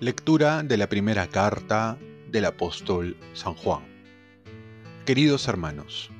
[0.00, 1.98] Lectura de la primera carta
[2.30, 3.82] del apóstol San Juan.
[5.04, 6.10] Queridos hermanos,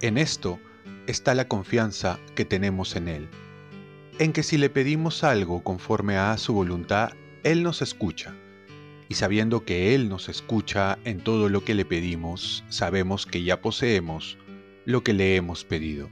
[0.00, 0.58] en esto
[1.06, 3.28] está la confianza que tenemos en Él,
[4.18, 7.12] en que si le pedimos algo conforme a su voluntad,
[7.44, 8.34] Él nos escucha.
[9.08, 13.60] Y sabiendo que Él nos escucha en todo lo que le pedimos, sabemos que ya
[13.60, 14.38] poseemos
[14.84, 16.08] lo que le hemos pedido.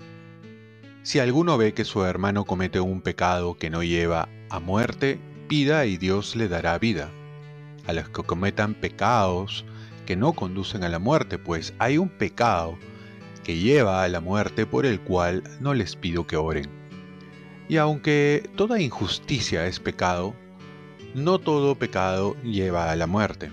[1.03, 5.87] Si alguno ve que su hermano comete un pecado que no lleva a muerte, pida
[5.87, 7.11] y Dios le dará vida.
[7.87, 9.65] A los que cometan pecados
[10.07, 12.79] que no conducen a la muerte, pues hay un pecado
[13.43, 16.69] que lleva a la muerte por el cual no les pido que oren.
[17.69, 20.35] Y aunque toda injusticia es pecado,
[21.15, 23.53] no todo pecado lleva a la muerte.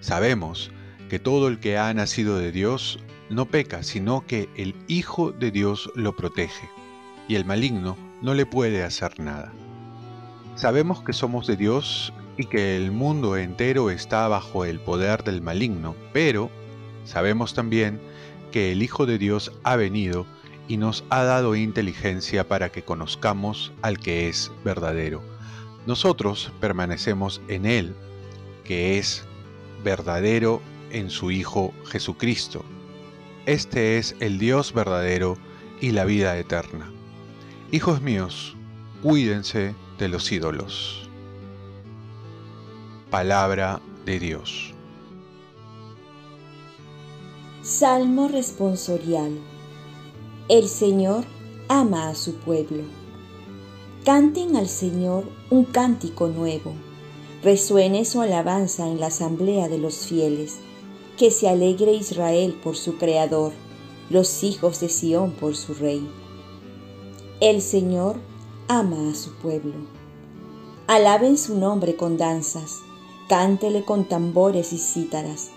[0.00, 0.70] Sabemos
[1.08, 5.50] que todo el que ha nacido de Dios no peca, sino que el Hijo de
[5.50, 6.68] Dios lo protege,
[7.28, 9.52] y el maligno no le puede hacer nada.
[10.54, 15.42] Sabemos que somos de Dios y que el mundo entero está bajo el poder del
[15.42, 16.50] maligno, pero
[17.04, 18.00] sabemos también
[18.50, 20.26] que el Hijo de Dios ha venido
[20.68, 25.35] y nos ha dado inteligencia para que conozcamos al que es verdadero.
[25.86, 27.94] Nosotros permanecemos en Él,
[28.64, 29.24] que es
[29.84, 32.64] verdadero en su Hijo Jesucristo.
[33.46, 35.38] Este es el Dios verdadero
[35.80, 36.90] y la vida eterna.
[37.70, 38.56] Hijos míos,
[39.02, 41.08] cuídense de los ídolos.
[43.10, 44.74] Palabra de Dios.
[47.62, 49.38] Salmo responsorial.
[50.48, 51.24] El Señor
[51.68, 52.82] ama a su pueblo.
[54.06, 56.70] Canten al Señor un cántico nuevo.
[57.42, 60.58] Resuene su alabanza en la asamblea de los fieles.
[61.18, 63.52] Que se alegre Israel por su Creador,
[64.08, 66.08] los hijos de Sión por su Rey.
[67.40, 68.14] El Señor
[68.68, 69.74] ama a su pueblo.
[70.86, 72.82] Alaben su nombre con danzas,
[73.28, 75.50] cántele con tambores y cítaras,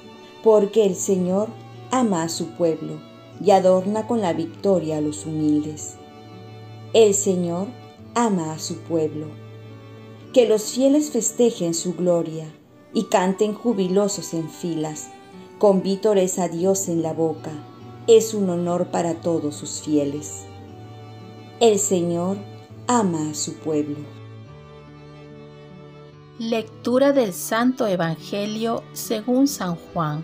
[0.44, 1.50] porque el Señor
[1.92, 3.00] ama a su pueblo
[3.46, 5.98] y adorna con la victoria a los humildes.
[6.94, 7.68] El Señor
[8.16, 9.28] ama a su pueblo.
[10.34, 12.54] Que los fieles festejen su gloria
[12.94, 15.10] y canten jubilosos en filas,
[15.58, 17.52] con vítores a Dios en la boca.
[18.08, 20.46] Es un honor para todos sus fieles.
[21.60, 22.38] El Señor
[22.88, 23.98] ama a su pueblo.
[26.40, 30.24] Lectura del Santo Evangelio según San Juan.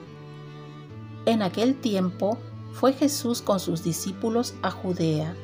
[1.25, 2.37] En aquel tiempo
[2.71, 5.35] fue Jesús con sus discípulos a Judea.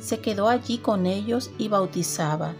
[0.00, 2.54] Se quedó allí con ellos y bautizaba.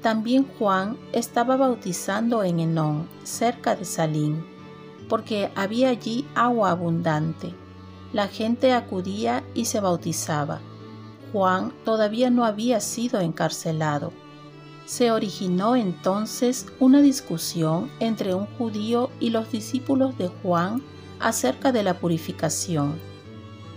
[0.00, 4.42] También Juan estaba bautizando en Enón, cerca de Salim,
[5.08, 7.52] porque había allí agua abundante.
[8.12, 10.60] La gente acudía y se bautizaba
[11.32, 14.12] Juan todavía no había sido encarcelado.
[14.86, 20.82] Se originó entonces una discusión entre un judío y los discípulos de Juan
[21.18, 22.94] acerca de la purificación.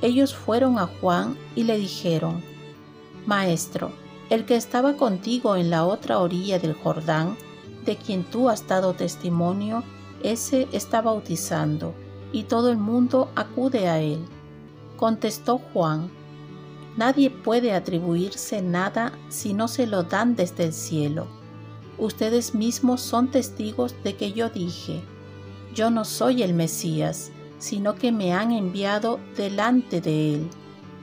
[0.01, 2.41] Ellos fueron a Juan y le dijeron,
[3.29, 3.91] Maestro,
[4.31, 7.37] el que estaba contigo en la otra orilla del Jordán,
[7.85, 9.83] de quien tú has dado testimonio,
[10.23, 11.93] ese está bautizando,
[12.31, 14.25] y todo el mundo acude a él.
[14.97, 16.09] Contestó Juan,
[16.97, 21.27] Nadie puede atribuirse nada si no se lo dan desde el cielo.
[21.99, 25.03] Ustedes mismos son testigos de que yo dije,
[25.75, 30.49] yo no soy el Mesías, sino que me han enviado delante de él.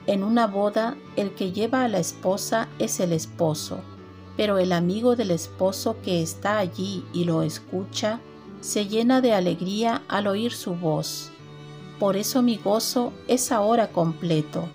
[0.07, 3.79] En una boda el que lleva a la esposa es el esposo,
[4.35, 8.21] pero el amigo del esposo que está allí y lo escucha,
[8.61, 11.29] se llena de alegría al oír su voz.
[11.99, 14.67] Por eso mi gozo es ahora completo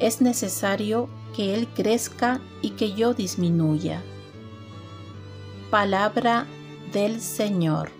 [0.00, 4.02] es necesario que Él crezca y que yo disminuya.
[5.70, 6.46] Palabra
[6.92, 7.90] del Señor.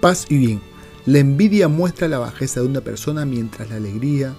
[0.00, 0.69] Paz y bien.
[1.06, 4.34] La envidia muestra la bajeza de una persona mientras la alegría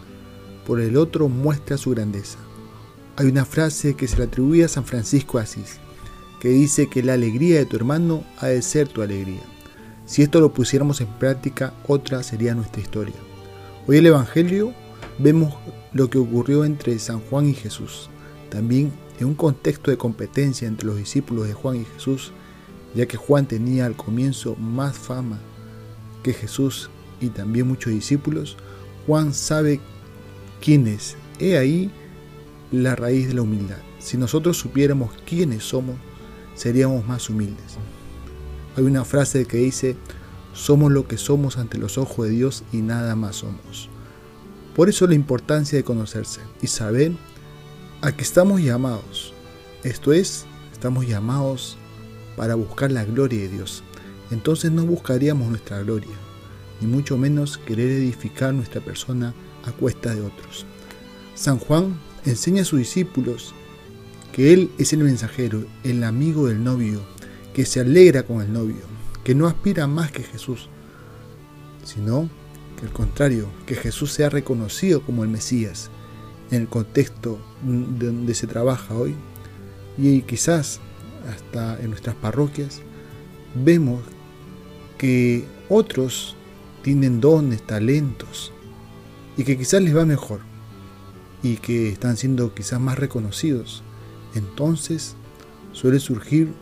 [0.68, 2.38] por el otro muestra su grandeza.
[3.16, 5.80] Hay una frase que se le atribuye a San Francisco Asís,
[6.40, 9.42] que dice que la alegría de tu hermano ha de ser tu alegría.
[10.06, 13.16] Si esto lo pusiéramos en práctica, otra sería nuestra historia.
[13.88, 14.72] Hoy en el Evangelio
[15.18, 15.56] vemos
[15.94, 18.12] lo que ocurrió entre San Juan y Jesús.
[18.50, 22.34] También en un contexto de competencia entre los discípulos de Juan y Jesús,
[22.94, 25.40] ya que Juan tenía al comienzo más fama
[26.24, 26.90] que Jesús
[27.20, 28.58] y también muchos discípulos,
[29.08, 29.80] Juan sabe
[30.62, 31.16] quién es.
[31.40, 31.92] He ahí
[32.72, 33.78] la raíz de la humildad.
[34.00, 35.96] Si nosotros supiéramos quiénes somos,
[36.56, 37.78] seríamos más humildes.
[38.76, 39.96] Hay una frase que dice,
[40.54, 43.90] somos lo que somos ante los ojos de Dios y nada más somos.
[44.76, 47.12] Por eso la importancia de conocerse y saber
[48.02, 49.34] a qué estamos llamados.
[49.84, 51.78] Esto es, estamos llamados
[52.38, 53.84] para buscar la gloria de Dios.
[54.32, 56.16] Entonces no buscaríamos nuestra gloria,
[56.80, 59.34] ni mucho menos querer edificar nuestra persona
[59.66, 60.66] a cuesta de otros.
[61.36, 63.54] San Juan enseña a sus discípulos
[64.32, 67.02] que Él es el mensajero, el amigo del novio,
[67.54, 68.84] que se alegra con el novio,
[69.24, 70.70] que no aspira más que Jesús,
[71.84, 72.30] sino
[72.80, 75.90] que al contrario, que Jesús sea reconocido como el Mesías
[76.50, 79.16] en el contexto donde se trabaja hoy
[79.98, 80.80] y quizás
[81.30, 82.82] hasta en nuestras parroquias
[83.56, 84.02] vemos
[85.02, 86.36] que otros
[86.84, 88.54] tienen dones, talentos
[89.36, 90.42] y que quizás les va mejor
[91.42, 93.82] y que están siendo quizás más reconocidos.
[94.36, 95.16] Entonces
[95.72, 96.54] suele surgir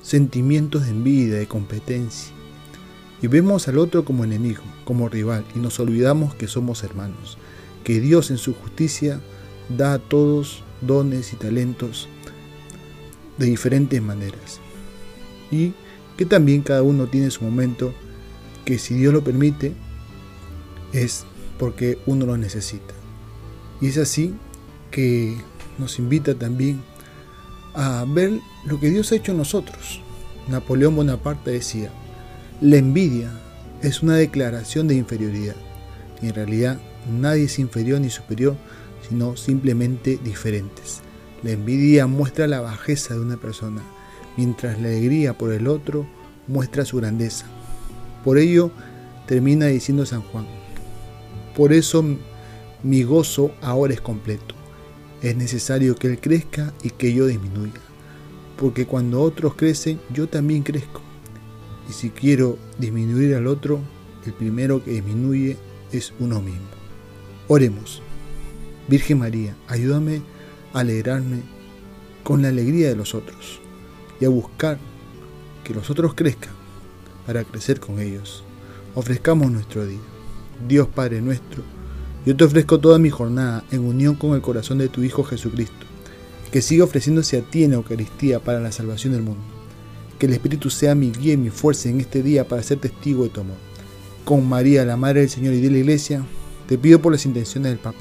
[0.00, 2.32] sentimientos de envidia, de competencia.
[3.20, 7.36] Y vemos al otro como enemigo, como rival, y nos olvidamos que somos hermanos,
[7.82, 9.20] que Dios en su justicia
[9.76, 12.08] da a todos dones y talentos
[13.38, 14.60] de diferentes maneras.
[15.50, 15.72] Y
[16.18, 17.94] que también cada uno tiene su momento
[18.64, 19.72] que si Dios lo permite
[20.92, 21.24] es
[21.58, 22.92] porque uno lo necesita.
[23.80, 24.34] Y es así
[24.90, 25.36] que
[25.78, 26.82] nos invita también
[27.72, 30.02] a ver lo que Dios ha hecho en nosotros.
[30.48, 31.92] Napoleón Bonaparte decía,
[32.60, 33.30] la envidia
[33.82, 35.54] es una declaración de inferioridad.
[36.20, 38.56] Y en realidad nadie es inferior ni superior,
[39.08, 41.00] sino simplemente diferentes.
[41.44, 43.82] La envidia muestra la bajeza de una persona,
[44.38, 46.06] mientras la alegría por el otro
[46.46, 47.44] muestra su grandeza.
[48.24, 48.70] Por ello
[49.26, 50.46] termina diciendo San Juan,
[51.54, 52.02] por eso
[52.82, 54.54] mi gozo ahora es completo
[55.22, 57.80] es necesario que Él crezca y que yo disminuya.
[58.56, 61.00] Porque cuando otros crecen, yo también crezco.
[61.88, 63.80] Y si quiero disminuir al otro,
[64.26, 65.56] el primero que disminuye
[65.92, 66.66] es uno mismo.
[67.48, 68.02] Oremos.
[68.88, 70.22] Virgen María, ayúdame
[70.72, 71.42] a alegrarme
[72.22, 73.60] con la alegría de los otros
[74.20, 74.78] y a buscar
[75.64, 76.54] que los otros crezcan
[77.26, 78.42] para crecer con ellos.
[78.94, 80.00] Ofrezcamos nuestro día.
[80.66, 81.62] Dios Padre nuestro,
[82.26, 85.86] yo te ofrezco toda mi jornada en unión con el corazón de tu Hijo Jesucristo,
[86.50, 89.40] que siga ofreciéndose a ti en Eucaristía para la salvación del mundo.
[90.18, 93.22] Que el Espíritu sea mi guía y mi fuerza en este día para ser testigo
[93.22, 93.56] de tu amor.
[94.24, 96.24] Con María, la Madre del Señor y de la Iglesia,
[96.66, 97.98] te pido por las intenciones del Papa.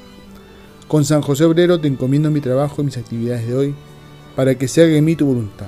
[0.88, 3.76] Con San José Obrero te encomiendo mi trabajo y mis actividades de hoy,
[4.36, 5.68] para que se haga en mí tu voluntad.